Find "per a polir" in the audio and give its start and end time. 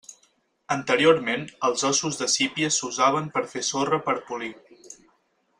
4.09-4.55